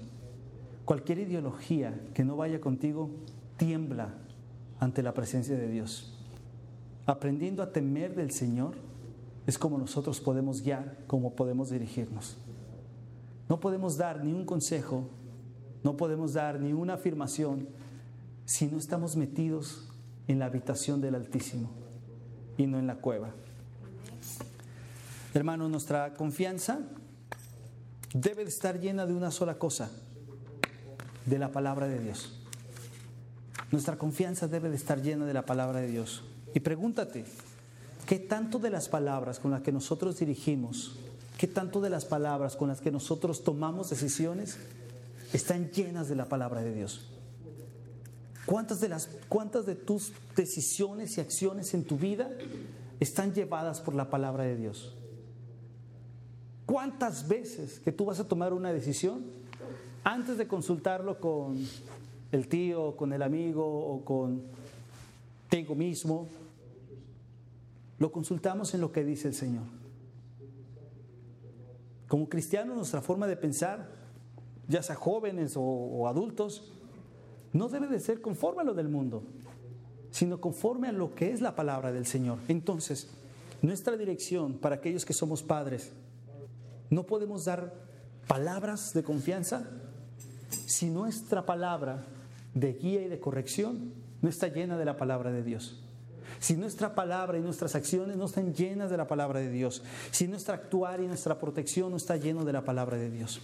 [0.85, 3.09] cualquier ideología que no vaya contigo,
[3.57, 4.13] tiembla
[4.79, 6.17] ante la presencia de Dios.
[7.05, 8.75] Aprendiendo a temer del Señor
[9.45, 12.37] es como nosotros podemos guiar, como podemos dirigirnos.
[13.49, 15.09] No podemos dar ni un consejo,
[15.83, 17.67] no podemos dar ni una afirmación
[18.45, 19.89] si no estamos metidos
[20.29, 21.80] en la habitación del Altísimo
[22.57, 23.31] y no en la cueva.
[25.33, 26.79] Hermanos, nuestra confianza
[28.13, 29.89] debe de estar llena de una sola cosa,
[31.25, 32.37] de la palabra de Dios.
[33.71, 36.23] Nuestra confianza debe de estar llena de la palabra de Dios.
[36.53, 37.23] Y pregúntate,
[38.05, 40.97] ¿qué tanto de las palabras con las que nosotros dirigimos,
[41.37, 44.57] qué tanto de las palabras con las que nosotros tomamos decisiones
[45.31, 47.07] están llenas de la palabra de Dios?
[48.45, 52.29] ¿Cuántas de, las, ¿Cuántas de tus decisiones y acciones en tu vida
[52.99, 54.95] están llevadas por la palabra de Dios?
[56.65, 59.23] ¿Cuántas veces que tú vas a tomar una decisión,
[60.03, 61.57] antes de consultarlo con
[62.31, 64.41] el tío, con el amigo o con
[65.51, 66.29] contigo mismo,
[67.99, 69.65] lo consultamos en lo que dice el Señor.
[72.07, 73.89] Como cristianos, nuestra forma de pensar,
[74.69, 76.71] ya sea jóvenes o, adultos,
[77.53, 79.23] no debe de ser conforme a lo del mundo,
[80.11, 82.39] sino conforme a lo que es la palabra del Señor.
[82.47, 83.09] Entonces,
[83.61, 85.91] nuestra dirección para aquellos que somos padres,
[86.89, 87.73] no podemos dar
[88.27, 89.69] palabras de confianza
[90.49, 92.05] si nuestra palabra
[92.53, 95.81] de guía y de corrección no está llena de la palabra de Dios
[96.41, 100.27] si nuestra palabra y nuestras acciones no están llenas de la palabra de Dios, si
[100.27, 103.39] nuestra actuar y nuestra protección no está lleno de la palabra de Dios.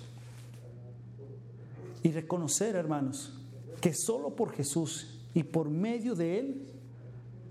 [2.01, 3.33] Y reconocer, hermanos,
[3.81, 6.67] que solo por Jesús y por medio de Él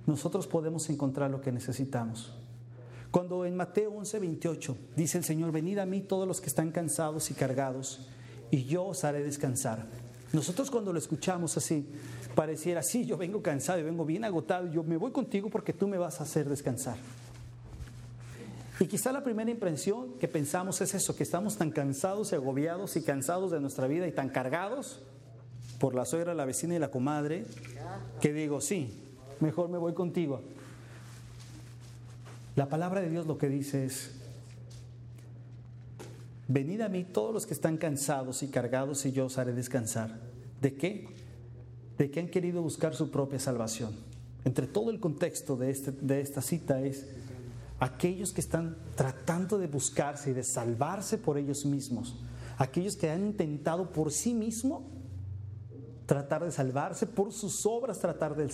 [0.07, 2.33] nosotros podemos encontrar lo que necesitamos.
[3.11, 6.71] Cuando en Mateo 11, 28 dice el Señor, venid a mí todos los que están
[6.71, 8.09] cansados y cargados,
[8.51, 9.87] y yo os haré descansar.
[10.33, 11.89] Nosotros cuando lo escuchamos así,
[12.35, 15.89] pareciera, sí, yo vengo cansado y vengo bien agotado, yo me voy contigo porque tú
[15.89, 16.97] me vas a hacer descansar.
[18.79, 22.97] Y quizá la primera impresión que pensamos es eso, que estamos tan cansados y agobiados
[22.97, 25.01] y cansados de nuestra vida y tan cargados
[25.79, 27.45] por la suegra, la vecina y la comadre,
[28.21, 28.93] que digo, sí,
[29.41, 30.41] mejor me voy contigo.
[32.55, 34.13] La palabra de Dios lo que dice es,
[36.49, 40.19] venid a mí todos los que están cansados y cargados y yo os haré descansar.
[40.61, 41.17] ¿De qué?
[41.99, 43.95] de que han querido buscar su propia salvación.
[44.45, 47.07] Entre todo el contexto de, este, de esta cita es
[47.81, 52.15] aquellos que están tratando de buscarse y de salvarse por ellos mismos,
[52.59, 54.83] aquellos que han intentado por sí mismos
[56.07, 58.47] tratar de salvarse, por sus obras tratar de,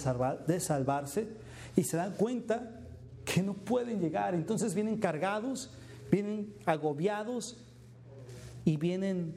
[0.46, 1.28] de salvarse,
[1.76, 2.80] y se dan cuenta
[3.24, 4.34] que no pueden llegar.
[4.34, 5.70] Entonces vienen cargados,
[6.10, 7.56] vienen agobiados
[8.64, 9.34] y vienen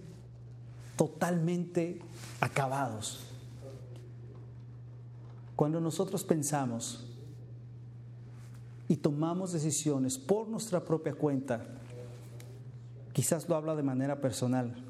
[0.96, 2.00] totalmente
[2.40, 3.26] acabados.
[5.56, 7.06] Cuando nosotros pensamos
[8.88, 11.66] y tomamos decisiones por nuestra propia cuenta,
[13.14, 14.85] quizás lo habla de manera personal.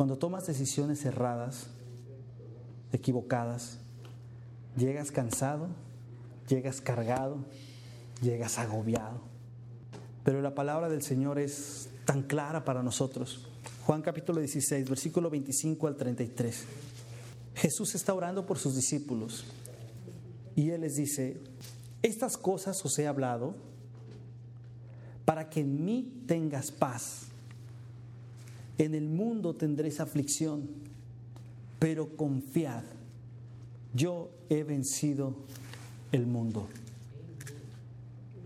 [0.00, 1.66] Cuando tomas decisiones erradas,
[2.90, 3.80] equivocadas,
[4.74, 5.68] llegas cansado,
[6.48, 7.44] llegas cargado,
[8.22, 9.20] llegas agobiado.
[10.24, 13.46] Pero la palabra del Señor es tan clara para nosotros.
[13.84, 16.64] Juan capítulo 16, versículo 25 al 33.
[17.56, 19.44] Jesús está orando por sus discípulos
[20.56, 21.42] y Él les dice,
[22.00, 23.54] estas cosas os he hablado
[25.26, 27.29] para que en mí tengas paz.
[28.80, 30.66] En el mundo tendréis aflicción,
[31.78, 32.82] pero confiad,
[33.92, 35.34] yo he vencido
[36.12, 36.66] el mundo.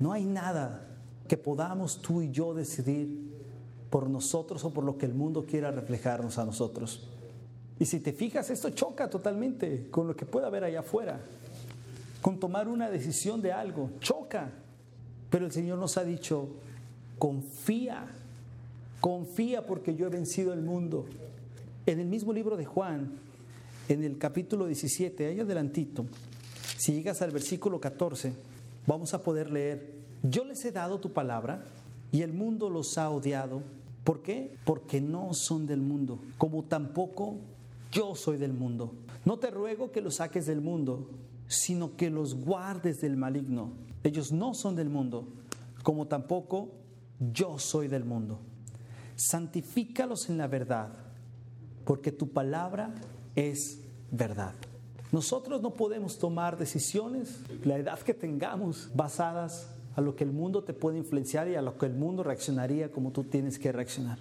[0.01, 0.89] No hay nada
[1.29, 3.33] que podamos tú y yo decidir
[3.91, 7.07] por nosotros o por lo que el mundo quiera reflejarnos a nosotros.
[7.79, 11.21] Y si te fijas, esto choca totalmente con lo que pueda haber allá afuera,
[12.21, 14.51] con tomar una decisión de algo, choca.
[15.31, 16.49] Pero el Señor nos ha dicho,
[17.21, 18.09] confía,
[19.05, 21.05] confía porque yo he vencido el mundo.
[21.85, 23.13] En el mismo libro de Juan,
[23.91, 26.07] en el capítulo 17, ahí adelantito,
[26.79, 28.33] si llegas al versículo 14,
[28.87, 31.67] vamos a poder leer, yo les he dado tu palabra
[32.13, 33.61] y el mundo los ha odiado.
[34.05, 34.57] ¿Por qué?
[34.65, 37.37] Porque no son del mundo, como tampoco
[37.93, 38.95] yo soy del mundo.
[39.27, 41.11] No te ruego que los saques del mundo,
[41.47, 43.71] sino que los guardes del maligno.
[44.03, 45.29] Ellos no son del mundo,
[45.83, 46.71] como tampoco
[47.35, 48.39] yo soy del mundo.
[49.17, 50.89] Santifícalos en la verdad,
[51.85, 52.95] porque tu palabra
[53.37, 54.55] es verdad.
[55.13, 60.65] Nosotros no podemos tomar decisiones, la edad que tengamos, basadas a lo que el mundo
[60.65, 64.19] te puede influenciar y a lo que el mundo reaccionaría como tú tienes que reaccionar.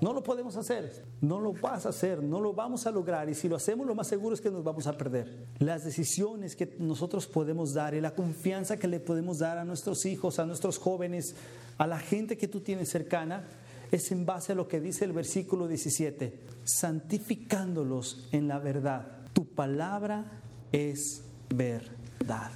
[0.00, 3.34] No lo podemos hacer, no lo vas a hacer, no lo vamos a lograr y
[3.34, 5.46] si lo hacemos lo más seguro es que nos vamos a perder.
[5.58, 10.06] Las decisiones que nosotros podemos dar y la confianza que le podemos dar a nuestros
[10.06, 11.34] hijos, a nuestros jóvenes,
[11.78, 13.42] a la gente que tú tienes cercana,
[13.90, 19.06] es en base a lo que dice el versículo 17, santificándolos en la verdad.
[19.32, 20.40] Tu palabra
[20.72, 21.24] es
[21.54, 22.50] verdad.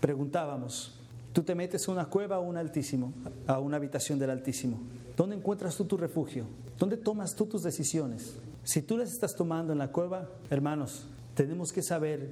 [0.00, 0.98] Preguntábamos,
[1.32, 3.12] tú te metes a una cueva o un altísimo,
[3.46, 4.78] a una habitación del altísimo.
[5.16, 6.44] ¿Dónde encuentras tú tu refugio?
[6.78, 8.36] ¿Dónde tomas tú tus decisiones?
[8.62, 12.30] Si tú las estás tomando en la cueva, hermanos, tenemos que saber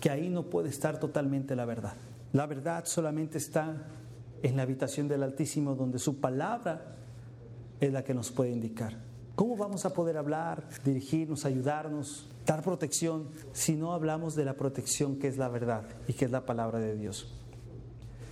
[0.00, 1.94] que ahí no puede estar totalmente la verdad.
[2.32, 3.86] La verdad solamente está
[4.42, 6.96] en la habitación del Altísimo, donde su palabra
[7.82, 8.96] es la que nos puede indicar.
[9.34, 15.16] ¿Cómo vamos a poder hablar, dirigirnos, ayudarnos, dar protección si no hablamos de la protección
[15.16, 17.26] que es la verdad y que es la palabra de Dios?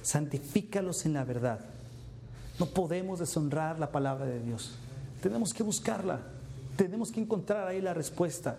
[0.03, 1.61] Santifícalos en la verdad.
[2.61, 4.77] No podemos deshonrar la palabra de Dios.
[5.21, 6.21] Tenemos que buscarla.
[6.77, 8.57] Tenemos que encontrar ahí la respuesta.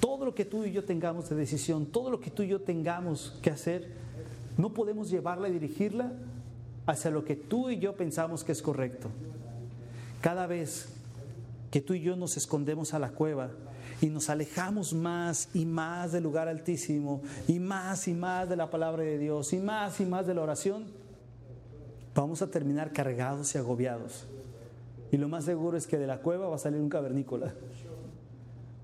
[0.00, 2.62] Todo lo que tú y yo tengamos de decisión, todo lo que tú y yo
[2.62, 3.92] tengamos que hacer,
[4.56, 6.10] no podemos llevarla y dirigirla
[6.86, 9.10] hacia lo que tú y yo pensamos que es correcto.
[10.20, 10.88] Cada vez
[11.70, 13.50] que tú y yo nos escondemos a la cueva
[14.00, 18.70] y nos alejamos más y más del lugar altísimo y más y más de la
[18.70, 20.86] palabra de Dios y más y más de la oración,
[22.14, 24.26] vamos a terminar cargados y agobiados.
[25.12, 27.52] Y lo más seguro es que de la cueva va a salir un cavernícola.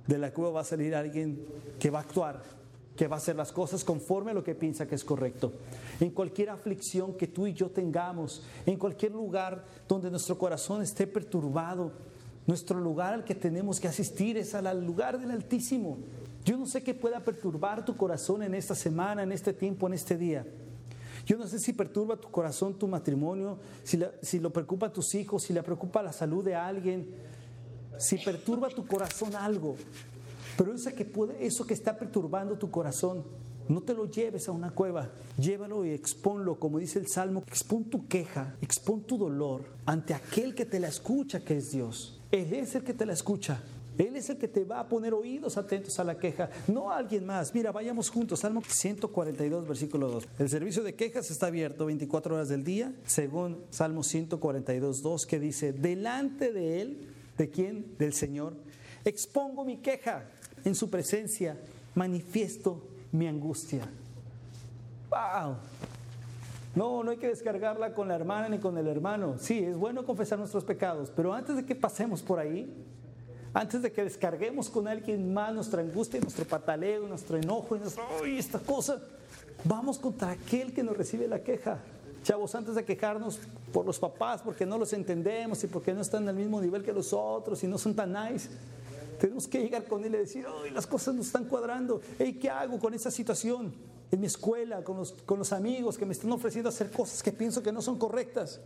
[0.06, 1.44] De la cueva va a salir alguien
[1.78, 2.42] que va a actuar,
[2.96, 5.52] que va a hacer las cosas conforme a lo que piensa que es correcto.
[6.00, 11.06] En cualquier aflicción que tú y yo tengamos, en cualquier lugar donde nuestro corazón esté
[11.06, 11.92] perturbado,
[12.46, 15.98] nuestro lugar al que tenemos que asistir es al lugar del Altísimo.
[16.44, 19.94] Yo no sé qué pueda perturbar tu corazón en esta semana, en este tiempo, en
[19.94, 20.46] este día.
[21.26, 25.42] Yo no sé si perturba tu corazón tu matrimonio, si, lo preocupa a tus hijos,
[25.42, 27.08] si le preocupa la salud de alguien,
[27.98, 29.74] si perturba tu corazón algo.
[30.56, 33.24] Pero eso que, puede, eso que está perturbando tu corazón,
[33.68, 37.84] no te lo lleves a una cueva, llévalo y exponlo, como dice el Salmo, expon
[37.84, 42.20] tu queja, expon tu dolor ante aquel que te la escucha, que es Dios.
[42.30, 43.60] Él es el que te la escucha.
[43.98, 47.24] Él es el que te va a poner oídos atentos a la queja, no alguien
[47.24, 47.54] más.
[47.54, 48.40] Mira, vayamos juntos.
[48.40, 50.28] Salmo 142, versículo 2.
[50.38, 55.40] El servicio de quejas está abierto 24 horas del día, según Salmo 142, 2, que
[55.40, 57.96] dice, delante de Él, ¿de quién?
[57.98, 58.54] Del Señor,
[59.04, 60.28] expongo mi queja
[60.64, 61.56] en su presencia,
[61.94, 62.82] manifiesto
[63.12, 63.88] mi angustia.
[65.10, 65.56] ¡Wow!
[66.74, 69.36] No, no hay que descargarla con la hermana ni con el hermano.
[69.38, 72.70] Sí, es bueno confesar nuestros pecados, pero antes de que pasemos por ahí,
[73.56, 78.04] Antes de que descarguemos con alguien más nuestra angustia, nuestro pataleo, nuestro enojo y nuestro,
[78.22, 79.00] ¡ay, esta cosa!
[79.64, 81.78] Vamos contra aquel que nos recibe la queja.
[82.22, 83.38] Chavos, antes de quejarnos
[83.72, 86.92] por los papás porque no los entendemos y porque no están al mismo nivel que
[86.92, 88.50] los otros y no son tan nice,
[89.18, 92.00] tenemos que llegar con él y decir, ¡ay, las cosas no están cuadrando!
[92.18, 93.74] ¿Qué hago con esa situación?
[94.10, 97.32] En mi escuela, con los, con los amigos que me están ofreciendo hacer cosas que
[97.32, 98.60] pienso que no son correctas.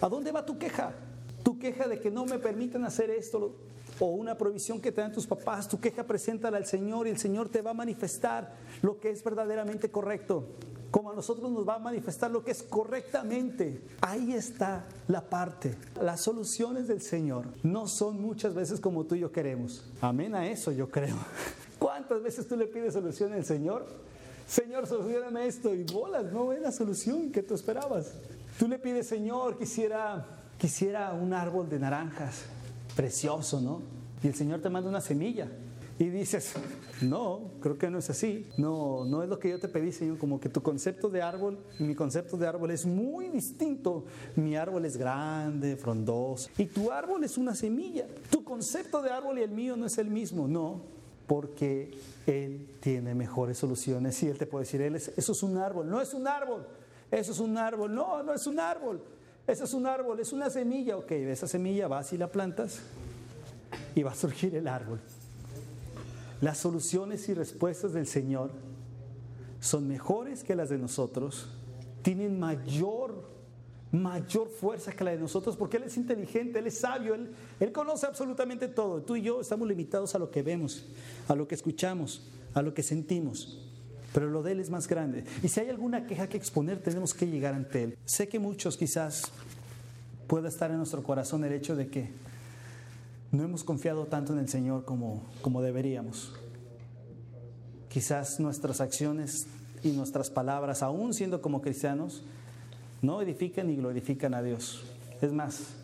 [0.00, 0.94] ¿A dónde va tu queja?
[1.42, 3.54] Tu queja de que no me permiten hacer esto
[4.00, 7.18] o una provisión que te dan tus papás, tu queja preséntala al Señor y el
[7.18, 10.44] Señor te va a manifestar lo que es verdaderamente correcto,
[10.90, 13.82] como a nosotros nos va a manifestar lo que es correctamente.
[14.00, 15.76] Ahí está la parte.
[16.00, 19.84] Las soluciones del Señor no son muchas veces como tú y yo queremos.
[20.00, 21.16] Amén a eso yo creo.
[21.78, 23.86] ¿Cuántas veces tú le pides solución al Señor?
[24.46, 28.14] Señor, solucioname esto y bolas, no es la solución que tú esperabas.
[28.58, 30.26] Tú le pides, Señor, quisiera,
[30.56, 32.44] quisiera un árbol de naranjas,
[32.96, 33.82] precioso, ¿no?
[34.22, 35.48] Y el Señor te manda una semilla.
[35.98, 36.54] Y dices,
[37.00, 38.48] no, creo que no es así.
[38.56, 40.18] No, no es lo que yo te pedí, Señor.
[40.18, 44.04] Como que tu concepto de árbol y mi concepto de árbol es muy distinto.
[44.36, 46.50] Mi árbol es grande, frondoso.
[46.56, 48.06] Y tu árbol es una semilla.
[48.30, 50.46] Tu concepto de árbol y el mío no es el mismo.
[50.46, 50.82] No,
[51.26, 51.90] porque
[52.26, 54.22] Él tiene mejores soluciones.
[54.22, 55.90] Y Él te puede decir, él es, eso es un árbol.
[55.90, 56.64] No es un árbol.
[57.10, 57.92] Eso es un árbol.
[57.92, 59.02] No, no es un árbol.
[59.48, 60.98] Eso es un árbol, es una semilla.
[60.98, 62.80] Ok, esa semilla vas y la plantas
[63.94, 65.00] y va a surgir el árbol.
[66.40, 68.52] Las soluciones y respuestas del Señor
[69.60, 71.48] son mejores que las de nosotros,
[72.02, 73.28] tienen mayor,
[73.90, 77.72] mayor fuerza que la de nosotros, porque Él es inteligente, Él es sabio, Él, Él
[77.72, 79.02] conoce absolutamente todo.
[79.02, 80.86] Tú y yo estamos limitados a lo que vemos,
[81.26, 83.64] a lo que escuchamos, a lo que sentimos
[84.12, 85.24] pero lo de Él es más grande.
[85.42, 87.98] Y si hay alguna queja que exponer, tenemos que llegar ante Él.
[88.04, 89.22] Sé que muchos quizás
[90.26, 92.10] pueda estar en nuestro corazón el hecho de que
[93.30, 96.32] no hemos confiado tanto en el Señor como, como deberíamos.
[97.88, 99.46] Quizás nuestras acciones
[99.82, 102.22] y nuestras palabras, aún siendo como cristianos,
[103.02, 104.82] no edifican ni glorifican a Dios.
[105.20, 105.74] Es más,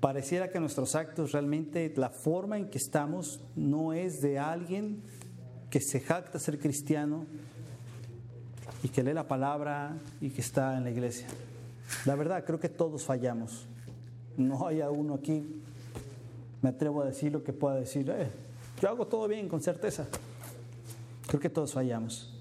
[0.00, 5.02] pareciera que nuestros actos realmente, la forma en que estamos, no es de alguien
[5.70, 7.26] que se jacta ser cristiano
[8.82, 11.26] y que lee la palabra y que está en la iglesia.
[12.04, 13.66] La verdad, creo que todos fallamos.
[14.36, 15.62] No hay uno aquí,
[16.62, 18.30] me atrevo a decir lo que pueda decir, eh,
[18.80, 20.06] yo hago todo bien, con certeza.
[21.26, 22.32] Creo que todos fallamos.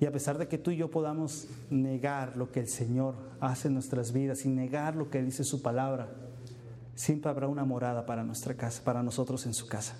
[0.00, 3.68] Y a pesar de que tú y yo podamos negar lo que el Señor hace
[3.68, 6.08] en nuestras vidas y negar lo que dice su palabra,
[6.96, 9.94] siempre habrá una morada para nuestra casa, para nosotros en su casa.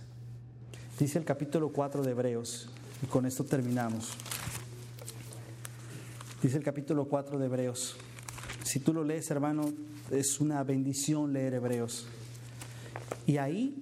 [0.98, 2.68] Dice el capítulo 4 de Hebreos,
[3.02, 4.12] y con esto terminamos.
[6.42, 7.96] Dice el capítulo 4 de Hebreos.
[8.64, 9.72] Si tú lo lees, hermano,
[10.10, 12.08] es una bendición leer Hebreos.
[13.26, 13.74] Y ahí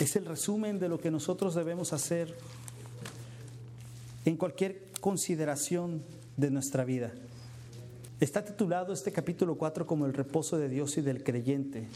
[0.00, 2.36] es el resumen de lo que nosotros debemos hacer
[4.24, 6.02] en cualquier consideración
[6.36, 7.12] de nuestra vida.
[8.20, 11.86] Está titulado este capítulo 4 como el reposo de Dios y del creyente.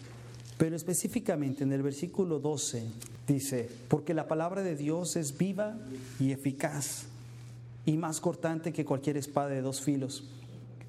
[0.56, 2.84] Pero específicamente en el versículo 12
[3.26, 5.76] dice, porque la palabra de Dios es viva
[6.20, 7.06] y eficaz
[7.84, 10.24] y más cortante que cualquier espada de dos filos.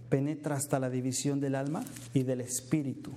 [0.10, 1.84] Penetra hasta la división del alma
[2.14, 3.12] y del espíritu,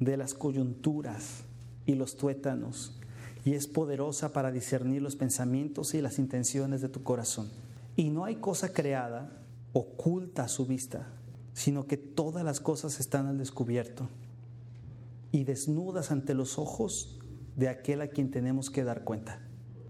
[0.00, 1.44] de las coyunturas
[1.86, 2.98] y los tuétanos,
[3.44, 7.48] y es poderosa para discernir los pensamientos y las intenciones de tu corazón.
[7.94, 9.30] Y no hay cosa creada
[9.72, 11.06] oculta a su vista,
[11.54, 14.08] sino que todas las cosas están al descubierto
[15.32, 17.18] y desnudas ante los ojos
[17.56, 19.40] de aquel a quien tenemos que dar cuenta.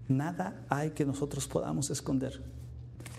[0.07, 2.41] Nada hay que nosotros podamos esconder.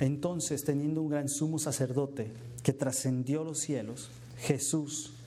[0.01, 2.33] Entonces, teniendo un gran sumo sacerdote
[2.63, 5.18] que trascendió los cielos, Jesús,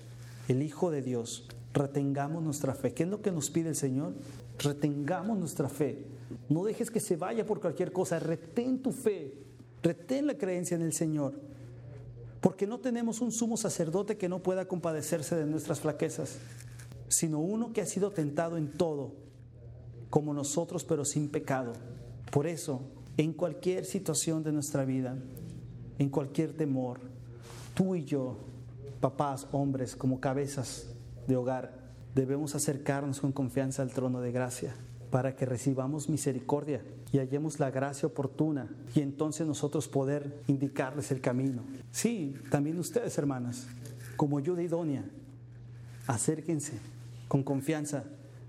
[0.51, 2.93] el Hijo de Dios, retengamos nuestra fe.
[2.93, 4.13] ¿Qué es lo que nos pide el Señor?
[4.59, 6.05] Retengamos nuestra fe.
[6.49, 8.19] No dejes que se vaya por cualquier cosa.
[8.19, 9.33] Retén tu fe.
[9.83, 11.33] Retén la creencia en el Señor.
[12.39, 16.39] Porque no tenemos un sumo sacerdote que no pueda compadecerse de nuestras flaquezas
[17.11, 19.11] sino uno que ha sido tentado en todo,
[20.09, 21.73] como nosotros, pero sin pecado.
[22.31, 22.81] Por eso,
[23.17, 25.17] en cualquier situación de nuestra vida,
[25.99, 27.01] en cualquier temor,
[27.73, 28.37] tú y yo,
[29.01, 30.87] papás, hombres, como cabezas
[31.27, 31.73] de hogar,
[32.15, 34.75] debemos acercarnos con confianza al trono de gracia
[35.09, 36.81] para que recibamos misericordia
[37.11, 41.63] y hallemos la gracia oportuna y entonces nosotros poder indicarles el camino.
[41.91, 43.67] Sí, también ustedes, hermanas,
[44.15, 45.03] como ayuda idónea,
[46.07, 46.79] acérquense
[47.27, 48.05] con confianza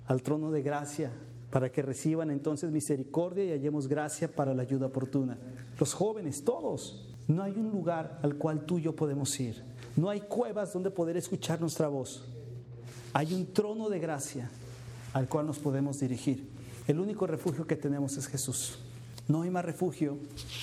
[0.07, 1.11] al trono de gracia
[1.51, 5.37] para que reciban entonces misericordia y hallemos gracia para la ayuda oportuna.
[5.79, 7.09] Los jóvenes, todos.
[7.29, 9.72] No hay un lugar al cual tú y yo podemos ir.
[9.97, 12.25] No hay cuevas donde poder escuchar nuestra voz.
[13.13, 14.51] Hay un trono de gracia
[15.13, 16.49] al cual nos podemos dirigir.
[16.87, 18.79] El único refugio que tenemos es Jesús.
[19.29, 20.19] No hay más refugio,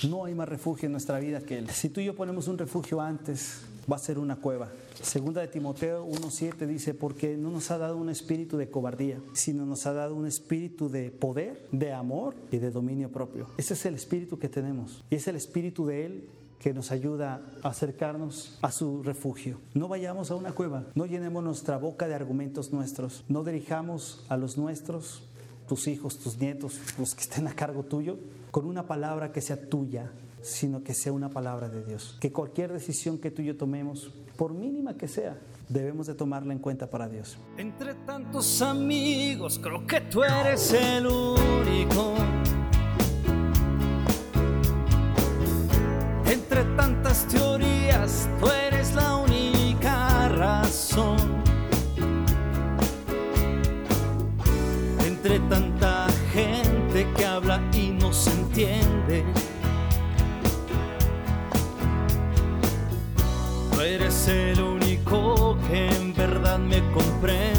[0.08, 1.70] no hay más refugio en nuestra vida que Él.
[1.70, 4.70] Si tú y yo ponemos un refugio antes, va a ser una cueva.
[5.00, 9.64] Segunda de Timoteo 1.7 dice, porque no nos ha dado un espíritu de cobardía, sino
[9.64, 13.46] nos ha dado un espíritu de poder, de amor y de dominio propio.
[13.56, 16.28] Ese es el espíritu que tenemos y es el espíritu de Él
[16.60, 19.58] que nos ayuda a acercarnos a su refugio.
[19.74, 24.36] No vayamos a una cueva, no llenemos nuestra boca de argumentos nuestros, no dirijamos a
[24.36, 25.22] los nuestros,
[25.66, 28.18] tus hijos, tus nietos, los que estén a cargo tuyo,
[28.50, 32.18] con una palabra que sea tuya, sino que sea una palabra de Dios.
[32.20, 35.38] Que cualquier decisión que tú y yo tomemos, por mínima que sea,
[35.68, 37.38] debemos de tomarla en cuenta para Dios.
[37.56, 42.14] Entre tantos amigos, creo que tú eres el único.
[46.60, 51.16] Entre tantas teorías, tú eres la única razón.
[55.06, 59.24] Entre tanta gente que habla y no se entiende.
[63.72, 67.49] Tú eres el único que en verdad me comprende.